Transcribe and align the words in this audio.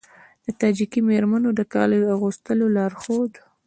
د 0.45 0.47
تاجیکي 0.61 0.99
میرمنو 1.09 1.49
د 1.59 1.61
کالیو 1.73 2.11
اغوستلو 2.15 2.65
لارښود 2.75 3.31